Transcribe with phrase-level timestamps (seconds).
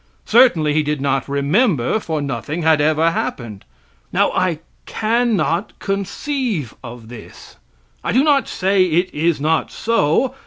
[0.25, 3.63] Certainly he did not remember, for nothing had ever happened.
[4.11, 7.57] Now I cannot conceive of this!
[8.03, 10.33] I do not say it is not so.